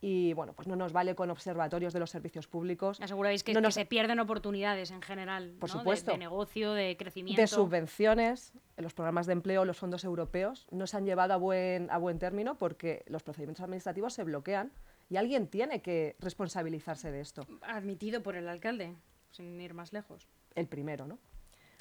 [0.00, 3.00] y bueno, pues no nos vale con observatorios de los servicios públicos.
[3.00, 7.40] Aseguráis que, no se pierden oportunidades en general, por supuesto, de, negocio, de crecimiento.
[7.40, 11.88] De subvenciones, los programas de empleo, los fondos europeos no se han llevado a buen,
[11.90, 14.72] a buen término porque los procedimientos administrativos se bloquean
[15.08, 17.46] y alguien tiene que responsabilizarse de esto.
[17.62, 18.96] Admitido por el alcalde
[19.38, 20.26] sin ir más lejos.
[20.56, 21.18] El primero, ¿no?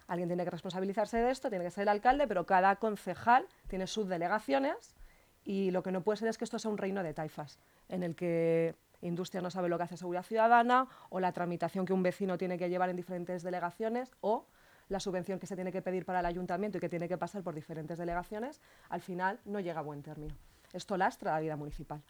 [0.08, 3.88] Alguien tiene que responsabilizarse de esto, tiene que ser el alcalde, pero cada concejal tiene
[3.88, 4.96] sus delegaciones
[5.44, 8.04] y lo que no puede ser es que esto sea un reino de taifas, en
[8.04, 12.04] el que industria no sabe lo que hace seguridad ciudadana o la tramitación que un
[12.04, 14.46] vecino tiene que llevar en diferentes delegaciones o
[14.88, 17.42] la subvención que se tiene que pedir para el ayuntamiento y que tiene que pasar
[17.44, 20.36] por diferentes delegaciones, al final no llega a buen término.
[20.74, 22.02] Esto lastra la vida municipal.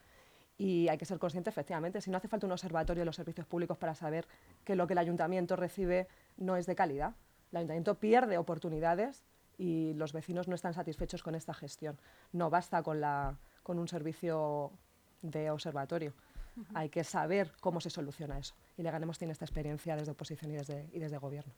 [0.57, 3.45] Y hay que ser consciente, efectivamente, si no hace falta un observatorio de los servicios
[3.45, 4.27] públicos para saber
[4.63, 7.13] que lo que el ayuntamiento recibe no es de calidad.
[7.51, 9.23] El ayuntamiento pierde oportunidades
[9.57, 11.99] y los vecinos no están satisfechos con esta gestión.
[12.31, 14.71] No basta con, la, con un servicio
[15.21, 16.13] de observatorio.
[16.73, 18.55] Hay que saber cómo se soluciona eso.
[18.77, 21.53] Y Leganemos tiene esta experiencia desde oposición y desde, y desde gobierno.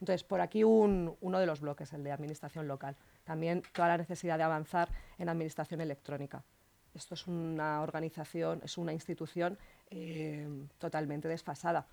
[0.00, 2.96] Entonces, por aquí un, uno de los bloques, el de administración local.
[3.24, 6.42] También toda la necesidad de avanzar en administración electrónica.
[6.98, 9.56] Esto es una organización, es una institución
[9.90, 10.46] eh,
[10.78, 11.86] totalmente desfasada.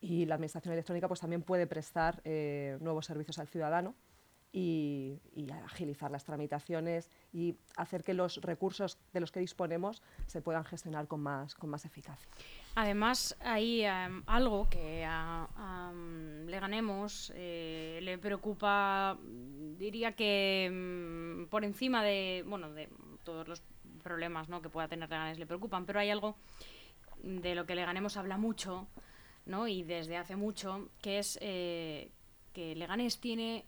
[0.00, 3.94] Y la Administración Electrónica pues, también puede prestar eh, nuevos servicios al ciudadano
[4.52, 5.20] y,
[5.64, 11.06] agilizar las tramitaciones y hacer que los recursos de los que disponemos se puedan gestionar
[11.06, 12.28] con más, con más eficacia.
[12.74, 15.92] Además, hay em, algo que a,
[16.46, 19.18] Le Ganemos eh, le preocupa,
[19.78, 22.88] diría que em, por encima de, bueno, de
[23.24, 23.62] todos los
[24.00, 24.62] problemas ¿no?
[24.62, 26.36] que pueda tener Leganés le preocupan, pero hay algo
[27.22, 28.88] de lo que Leganemos habla mucho,
[29.46, 29.68] ¿no?
[29.68, 32.10] y desde hace mucho, que es eh,
[32.52, 33.66] que Leganés tiene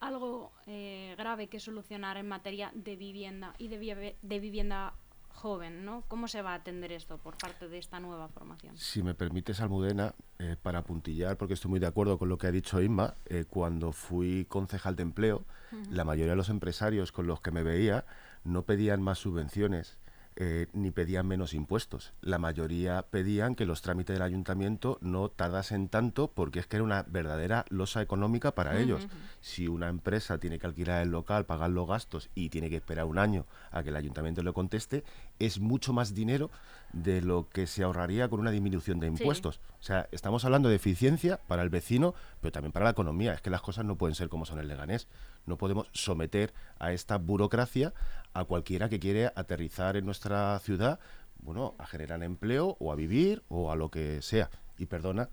[0.00, 4.94] algo eh, grave que solucionar en materia de vivienda y de, de vivienda
[5.32, 6.04] joven, ¿no?
[6.08, 8.76] ¿Cómo se va a atender esto por parte de esta nueva formación?
[8.76, 12.46] Si me permites, Almudena, eh, para puntillar, porque estoy muy de acuerdo con lo que
[12.46, 15.44] ha dicho Inma, eh, cuando fui concejal de empleo,
[15.88, 18.04] la mayoría de los empresarios con los que me veía
[18.44, 19.98] no pedían más subvenciones,
[20.36, 22.14] eh, ni pedían menos impuestos.
[22.22, 26.84] La mayoría pedían que los trámites del ayuntamiento no tardasen tanto porque es que era
[26.84, 29.06] una verdadera losa económica para ellos.
[29.40, 33.04] Si una empresa tiene que alquilar el local, pagar los gastos y tiene que esperar
[33.04, 35.04] un año a que el ayuntamiento le conteste,
[35.38, 36.50] es mucho más dinero
[36.92, 39.60] de lo que se ahorraría con una disminución de impuestos.
[39.80, 43.34] O sea, estamos hablando de eficiencia para el vecino, pero también para la economía.
[43.34, 45.06] Es que las cosas no pueden ser como son en Leganés.
[45.46, 47.92] No podemos someter a esta burocracia
[48.34, 51.00] a cualquiera que quiere aterrizar en nuestra ciudad,
[51.38, 54.50] bueno, a generar empleo o a vivir o a lo que sea.
[54.78, 55.28] Y perdona.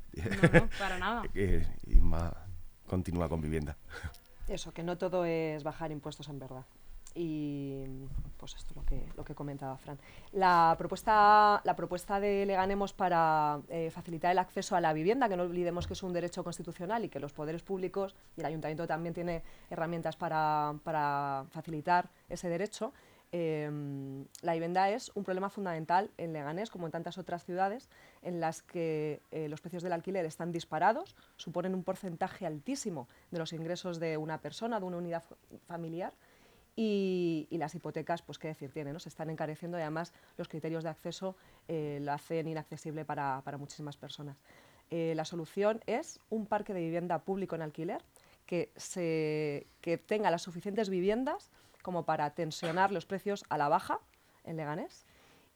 [0.54, 1.24] No, para nada.
[1.34, 2.34] y más
[2.88, 3.78] continúa con vivienda.
[4.48, 6.66] Eso, que no todo es bajar impuestos en verdad.
[7.20, 7.84] Y
[8.38, 9.98] pues esto es lo que, lo que comentaba Fran.
[10.34, 15.36] La propuesta, la propuesta de Leganemos para eh, facilitar el acceso a la vivienda, que
[15.36, 18.86] no olvidemos que es un derecho constitucional y que los poderes públicos y el ayuntamiento
[18.86, 22.94] también tiene herramientas para, para facilitar ese derecho,
[23.32, 27.90] em, la vivienda es un problema fundamental en Leganés, como en tantas otras ciudades,
[28.22, 33.40] en las que eh, los precios del alquiler están disparados, suponen un porcentaje altísimo de
[33.40, 35.24] los ingresos de una persona, de una unidad
[35.68, 36.14] familiar,
[36.80, 39.00] y, las hipotecas, pues qué decir tiene, ¿no?
[39.00, 41.36] se están encareciendo y además los criterios de acceso
[41.68, 44.38] eh, lo hacen inaccesible para, muchísimas personas.
[44.92, 48.04] Eh, la solución es un parque de vivienda público en alquiler
[48.46, 51.50] que, se, que tenga las suficientes viviendas
[51.82, 54.00] como para tensionar los precios a la baja
[54.44, 55.08] en Leganés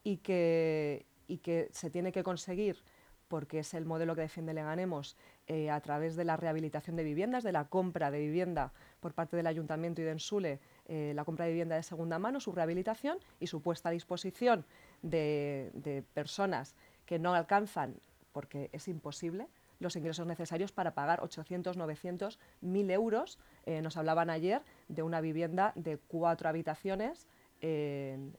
[0.03, 2.84] y que, y que se tiene que conseguir
[3.31, 5.15] porque es el modelo que defiende Leganemos,
[5.47, 9.38] eh, a través de la rehabilitación de viviendas, de la compra de vivienda por parte
[9.38, 10.60] del Ayuntamiento y de Ensule,
[10.93, 14.65] eh, la compra de vivienda de segunda mano, su rehabilitación y su puesta a disposición
[15.01, 16.75] de, personas
[17.06, 17.95] que no alcanzan,
[18.34, 19.47] porque es imposible,
[19.80, 23.39] los ingresos necesarios para pagar 800, 900, 1000 euros.
[23.65, 27.25] Eh, nos hablaban ayer de una vivienda de cuatro habitaciones
[27.62, 28.36] en,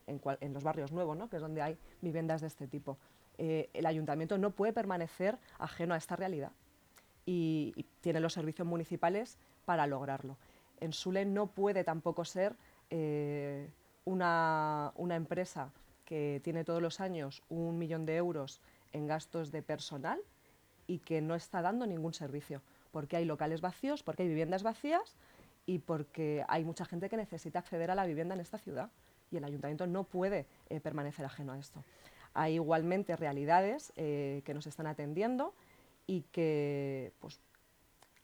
[0.52, 1.30] los barrios nuevos, ¿no?
[1.30, 2.98] que es donde hay viviendas de este tipo.
[3.38, 6.52] Eh, el ayuntamiento no puede permanecer ajeno a esta realidad
[7.24, 10.36] y, tiene los servicios municipales para lograrlo.
[10.82, 12.56] En Sule no puede tampoco ser
[12.90, 13.70] eh,
[14.04, 15.70] una, empresa
[16.04, 18.60] que tiene todos los años un millón de euros
[18.92, 20.20] en gastos de personal
[20.88, 25.16] y que no está dando ningún servicio, porque hay locales vacíos, porque hay viviendas vacías
[25.66, 28.90] y porque hay mucha gente que necesita acceder a la vivienda en esta ciudad
[29.30, 31.84] y el ayuntamiento no puede eh, permanecer ajeno a esto.
[32.34, 35.54] Hay igualmente realidades eh, que nos están atendiendo
[36.08, 37.40] y que pues,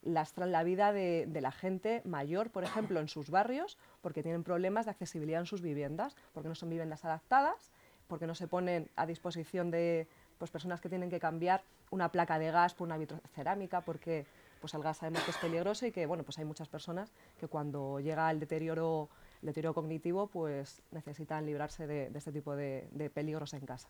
[0.03, 4.87] lastran la vida de, la gente mayor, por ejemplo, en sus barrios, porque tienen problemas
[4.87, 7.73] de accesibilidad en sus viviendas, porque no son viviendas adaptadas,
[8.07, 10.07] porque no se ponen a disposición de
[10.39, 14.27] pues, personas que tienen que cambiar una placa de gas por una vitrocerámica, porque
[14.61, 17.49] pues, el gas sabemos que es peligroso y que bueno, pues hay muchas personas que
[17.49, 19.09] cuando llega el deterioro
[19.43, 23.89] el deterioro cognitivo, pues necesitan librarse de, este tipo de, peligros en casa.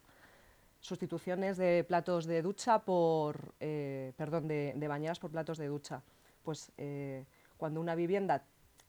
[0.80, 6.02] Sustituciones de platos de ducha por, eh, perdón, de, bañeras por platos de ducha.
[6.42, 8.44] Pues eh, cuando una vivienda,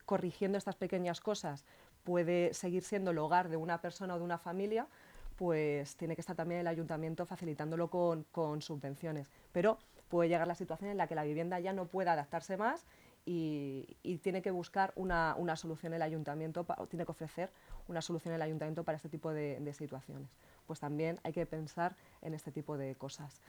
[0.06, 1.65] corrigiendo estas pequeñas cosas,
[2.04, 4.88] puede seguir siendo el hogar de una persona o de una familia,
[5.36, 9.32] pues tiene que estar también el ayuntamiento facilitándolo con, con subvenciones.
[9.52, 12.86] Pero puede llegar la situación en la que la vivienda ya no pueda adaptarse más
[13.25, 17.52] y, tiene que buscar una, solución el ayuntamiento, tiene que ofrecer
[17.88, 20.30] una solución el ayuntamiento para este tipo de, situaciones.
[20.70, 23.42] Pues también hay que pensar en este tipo de cosas.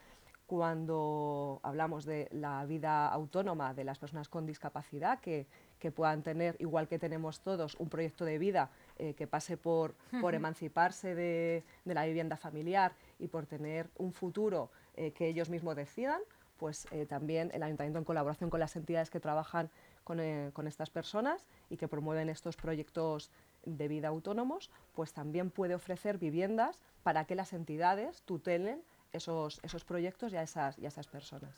[0.47, 5.47] Cuando hablamos de la vida autónoma de las personas con discapacidad, que,
[5.95, 9.97] puedan tener, igual que tenemos todos, un proyecto de vida eh, que pase por,
[10.33, 16.23] emanciparse de, la vivienda familiar y por tener un futuro eh, que ellos mismos decidan,
[16.57, 19.71] pues eh, también el ayuntamiento en colaboración con las entidades que trabajan
[20.19, 23.31] eh, con, estas personas y que promueven estos proyectos
[23.65, 29.85] de vida autónomos, pues también puede ofrecer viviendas para que las entidades tutelen esos, esos
[29.85, 31.55] proyectos y a esas, y esas personas.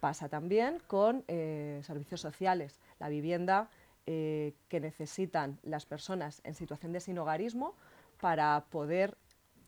[0.00, 3.68] Pasa también con eh, servicios sociales, la vivienda
[4.04, 7.76] que necesitan las personas en situación de sinogarismo
[8.20, 9.16] para poder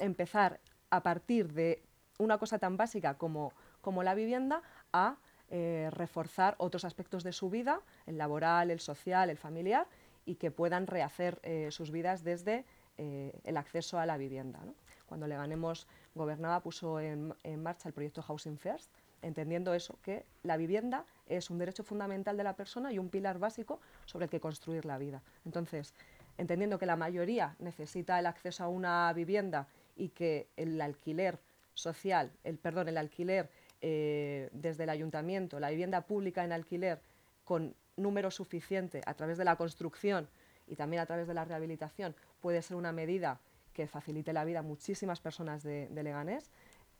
[0.00, 0.58] empezar
[0.90, 1.84] a partir de
[2.18, 3.52] una cosa tan básica como
[3.84, 4.62] como la vivienda
[4.94, 5.18] a
[5.50, 9.86] eh, reforzar otros aspectos de su vida, el laboral, el social, el familiar,
[10.24, 12.64] y que puedan rehacer eh, sus vidas desde
[12.96, 14.60] eh, el acceso a la vivienda.
[15.06, 18.90] Cuando Leganemos gobernaba, puso en, marcha el proyecto Housing First,
[19.22, 23.38] entendiendo eso, que la vivienda es un derecho fundamental de la persona y un pilar
[23.38, 25.22] básico sobre el que construir la vida.
[25.44, 25.94] Entonces,
[26.38, 31.38] entendiendo que la mayoría necesita el acceso a una vivienda y que el alquiler
[31.74, 37.00] social, el perdón, el alquiler eh, desde el ayuntamiento, la vivienda pública en alquiler
[37.44, 40.28] con número suficiente a través de la construcción
[40.66, 43.40] y también a través de la rehabilitación puede ser una medida
[43.72, 46.50] que facilite la vida a muchísimas personas de, Leganés,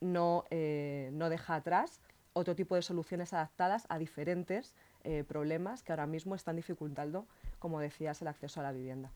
[0.00, 2.00] no, eh, no deja atrás
[2.32, 7.26] otro tipo de soluciones adaptadas a diferentes eh, problemas que ahora mismo están dificultando,
[7.58, 9.12] como decías, el acceso a la vivienda.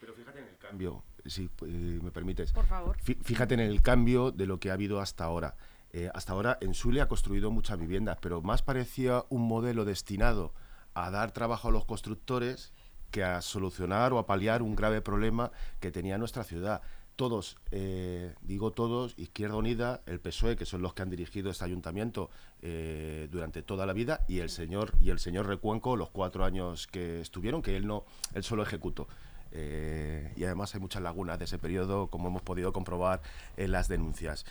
[0.00, 2.52] Pero fíjate en el cambio, si eh, me permites.
[2.52, 2.96] Por favor.
[3.00, 5.56] Fíjate en el cambio de lo que ha habido hasta ahora.
[5.92, 10.52] Eh, hasta ahora en Sule ha construido muchas viviendas, pero más parecía un modelo destinado
[11.04, 12.72] a dar trabajo a los constructores
[13.10, 16.82] que a solucionar o a paliar un grave problema que tenía nuestra ciudad.
[17.14, 21.64] Todos, eh, digo todos, Izquierda Unida, el PSOE, que son los que han dirigido este
[21.64, 22.30] ayuntamiento
[23.30, 27.20] durante toda la vida, y el señor y el señor Recuenco, los cuatro años que
[27.20, 28.04] estuvieron, que él no,
[28.34, 29.06] él solo ejecutó.
[29.52, 33.22] Eh, y además hay muchas lagunas de ese periodo, como hemos podido comprobar
[33.56, 34.44] en las denuncias.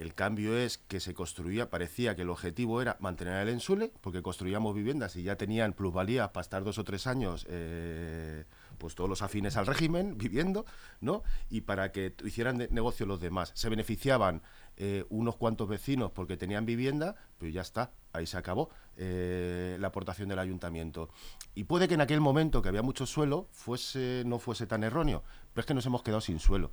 [0.00, 4.22] El cambio es que se construía, parecía que el objetivo era mantener el ensule, porque
[4.22, 8.46] construíamos viviendas y ya tenían plusvalía para estar dos o tres años, eh,
[8.78, 10.64] pues todos los afines al régimen viviendo,
[11.02, 11.22] ¿no?
[11.50, 13.52] Y para que hicieran negocio los demás.
[13.54, 14.40] Se beneficiaban
[14.78, 19.88] eh, unos cuantos vecinos porque tenían vivienda, pero ya está, ahí se acabó eh, la
[19.88, 21.10] aportación del ayuntamiento.
[21.54, 25.22] Y puede que en aquel momento que había mucho suelo fuese, no fuese tan erróneo,
[25.52, 26.70] pero es que nos hemos quedado sin suelo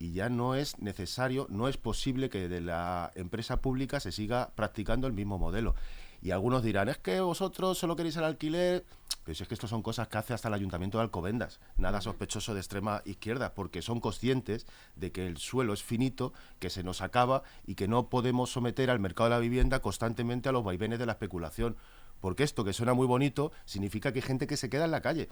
[0.00, 4.50] y ya no es necesario, no es posible que de la empresa pública se siga
[4.56, 5.74] practicando el mismo modelo.
[6.22, 8.84] Y algunos dirán, es que vosotros solo queréis el alquiler,
[9.24, 12.00] pero si es que esto son cosas que hace hasta el Ayuntamiento de Alcobendas, nada
[12.00, 16.82] sospechoso de extrema izquierda, porque son conscientes de que el suelo es finito, que se
[16.82, 20.64] nos acaba y que no podemos someter al mercado de la vivienda constantemente a los
[20.64, 21.76] vaivenes de la especulación.
[22.20, 25.02] Porque esto que suena muy bonito significa que hay gente que se queda en la
[25.02, 25.28] calle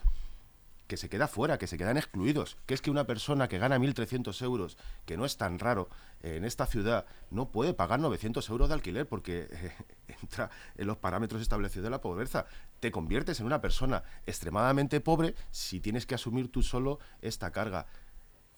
[0.89, 3.77] que se queda fuera, que se quedan excluidos, que es que una persona que gana
[3.77, 4.75] 1.300 euros,
[5.05, 5.87] que no es tan raro
[6.23, 9.71] eh, en esta ciudad, no puede pagar 900 euros de alquiler porque eh,
[10.23, 12.47] entra en los parámetros establecidos de la pobreza.
[12.79, 17.85] Te conviertes en una persona extremadamente pobre si tienes que asumir tú solo esta carga.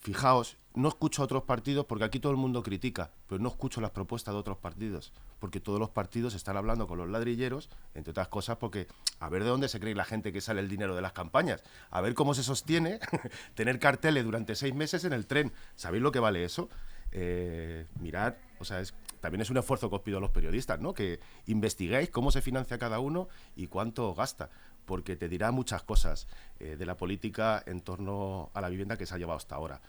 [0.02, 3.82] Fijaos, no escucho a otros partidos porque aquí todo el mundo critica, pero no escucho
[3.82, 8.10] las propuestas de otros partidos, porque todos los partidos están hablando con los ladrilleros, entre
[8.10, 8.88] otras cosas porque
[9.20, 11.62] a ver de dónde se cree la gente que sale el dinero de las campañas,
[11.92, 13.00] a ver cómo se sostiene
[13.54, 15.52] tener carteles durante seis meses en el tren.
[15.76, 16.68] ¿Sabéis lo que vale eso?
[17.12, 18.82] Eh, mirad, o sea,
[19.20, 20.94] también es un esfuerzo que os pido a los periodistas, ¿no?
[20.94, 24.50] Que investiguéis cómo se financia cada uno y cuánto gasta,
[24.92, 26.28] porque te dirá muchas cosas
[26.60, 29.80] eh, de la política en torno a la vivienda que se ha llevado hasta ahora.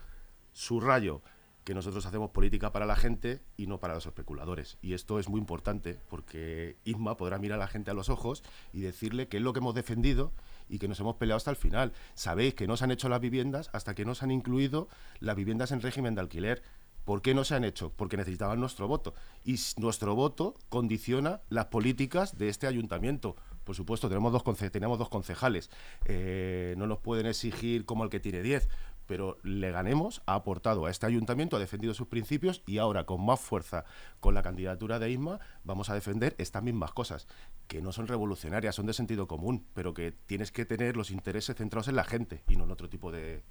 [0.53, 1.23] Subrayo
[1.65, 4.79] que nosotros hacemos política para la gente y no para los especuladores.
[4.81, 8.45] Y esto es muy importante porque Isma podrá mirar a la gente a los ojos
[8.73, 10.31] y decirle que es lo que hemos defendido
[10.69, 11.93] y que nos hemos peleado hasta el final.
[12.15, 14.87] Sabéis que no se han hecho las viviendas hasta que no se han incluido
[15.19, 16.63] las viviendas en régimen de alquiler.
[17.05, 17.91] ¿Por qué no se han hecho?
[17.91, 19.15] Porque necesitaban nuestro voto.
[19.45, 23.35] Y nuestro voto condiciona las políticas de este ayuntamiento.
[23.65, 25.71] Por supuesto, tenemos dos, tenemos dos concejales.
[26.05, 28.69] Eh, no nos pueden exigir como el que tiene diez,
[29.07, 33.41] pero Leganemos ha aportado a este ayuntamiento, ha defendido sus principios y ahora con más
[33.41, 33.85] fuerza
[34.21, 37.27] con la candidatura de Isma vamos a defender estas mismas cosas,
[37.69, 41.57] que no son revolucionarias, son de sentido común, pero que tienes que tener los intereses
[41.57, 43.43] centrados en la gente y no en otro tipo de,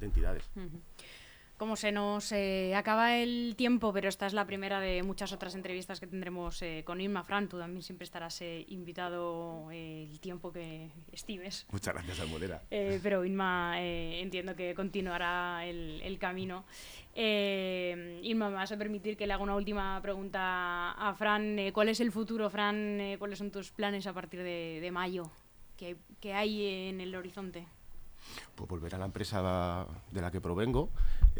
[0.00, 0.44] entidades.
[1.58, 5.56] Como se nos eh, acaba el tiempo, pero esta es la primera de muchas otras
[5.56, 7.48] entrevistas que tendremos eh, con Inma Fran.
[7.48, 11.66] Tú también siempre estarás eh, invitado el tiempo que estimes.
[11.72, 12.60] Muchas gracias, Almudena.
[12.70, 16.64] pero Inma entiendo que continuará el, el camino.
[17.16, 21.56] Inma, me vas a permitir que le haga una última pregunta a Fran.
[21.72, 23.16] ¿Cuál es el futuro, Fran?
[23.18, 25.28] ¿Cuáles son tus planes a partir de, de mayo?
[25.76, 27.66] ¿Qué, ¿Qué hay en el horizonte?
[28.54, 30.90] pues volver a la empresa de la que provengo.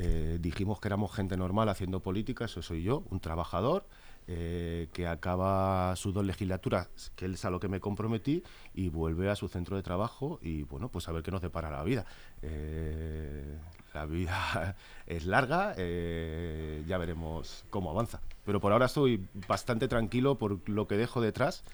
[0.00, 3.84] Eh, dijimos que éramos gente normal haciendo política, eso soy yo, un trabajador.
[4.30, 8.42] Eh, que acaba sus dos legislaturas, que es a lo que me comprometí,
[8.74, 11.70] y vuelve a su centro de trabajo y bueno, pues a ver qué nos depara
[11.70, 12.04] la vida.
[12.42, 13.56] Eh,
[13.94, 18.20] la vida es larga, ya veremos cómo avanza.
[18.44, 21.64] Pero por ahora estoy bastante tranquilo por lo que dejo detrás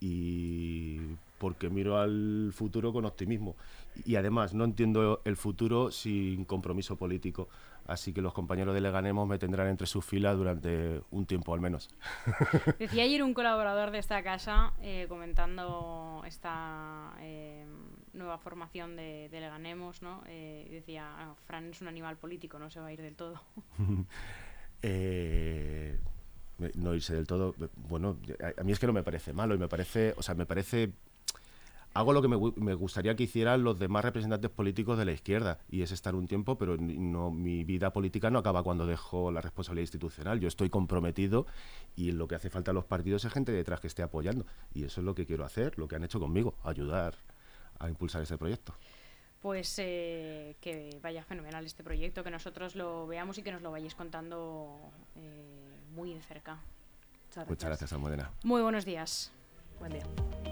[0.00, 1.00] y
[1.42, 3.56] porque miro al futuro con optimismo.
[4.04, 7.48] Y además no entiendo el futuro sin compromiso político.
[7.86, 11.60] Así que los compañeros de Leganemos me tendrán entre sus filas durante un tiempo al
[11.60, 11.90] menos.
[12.78, 17.66] Decía ayer un colaborador de esta casa eh, comentando esta eh,
[18.12, 20.22] nueva formación de, de Leganemos, ¿no?
[20.26, 23.40] Eh, decía, ah, Fran es un animal político, no se va a ir del todo.
[26.74, 27.54] no irse del todo,
[27.88, 28.18] bueno,
[28.56, 30.92] a, mí es que no me parece malo y me parece, o sea, me parece
[31.94, 35.58] hago lo que me, me, gustaría que hicieran los demás representantes políticos de la izquierda,
[35.68, 39.40] y es estar un tiempo, pero no, mi vida política no acaba cuando dejo la
[39.40, 40.40] responsabilidad institucional.
[40.40, 41.46] Yo estoy comprometido
[41.96, 44.46] y lo que hace falta a los partidos es gente detrás que esté apoyando.
[44.72, 47.16] Y eso es lo que quiero hacer, lo que han hecho conmigo, ayudar
[47.78, 48.74] a impulsar este proyecto.
[49.40, 53.72] Pues eh, que vaya fenomenal este proyecto, que nosotros lo veamos y que nos lo
[53.72, 54.78] vayáis contando
[55.16, 56.54] eh, muy de cerca.
[56.54, 58.30] Muchas gracias, Muchas gracias Almudena.
[58.44, 59.32] Muy buenos días.
[59.80, 60.51] Buen día.